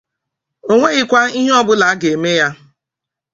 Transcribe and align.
o 0.71 0.73
nweghịkwa 0.77 1.21
ihe 1.39 1.51
ọbụla 1.61 1.85
a 1.91 1.99
ga-eme 2.01 2.31
ya 2.39 2.47